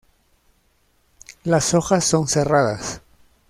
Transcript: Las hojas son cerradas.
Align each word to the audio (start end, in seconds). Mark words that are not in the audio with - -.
Las 1.43 1.75
hojas 1.75 2.03
son 2.05 2.27
cerradas. 2.27 3.01